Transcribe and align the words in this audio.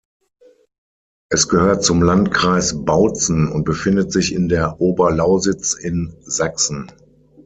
Es 1.29 1.47
gehört 1.47 1.83
zum 1.83 2.01
Landkreis 2.01 2.85
Bautzen 2.85 3.47
und 3.51 3.65
befindet 3.65 4.11
sich 4.11 4.33
in 4.33 4.49
der 4.49 4.81
Oberlausitz 4.81 5.75
in 5.75 6.15
Sachsen. 6.21 6.91